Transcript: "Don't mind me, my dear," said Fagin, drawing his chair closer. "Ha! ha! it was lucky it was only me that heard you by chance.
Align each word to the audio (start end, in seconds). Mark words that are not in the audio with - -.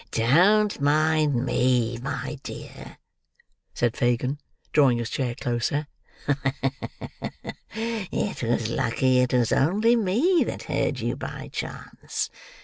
"Don't 0.09 0.81
mind 0.81 1.45
me, 1.45 1.99
my 2.01 2.39
dear," 2.41 2.97
said 3.75 3.95
Fagin, 3.95 4.39
drawing 4.73 4.97
his 4.97 5.11
chair 5.11 5.35
closer. 5.35 5.85
"Ha! 6.25 6.35
ha! 6.41 7.29
it 7.71 8.41
was 8.41 8.67
lucky 8.67 9.19
it 9.19 9.31
was 9.31 9.51
only 9.53 9.95
me 9.95 10.43
that 10.43 10.63
heard 10.63 11.01
you 11.01 11.15
by 11.15 11.51
chance. 11.53 12.31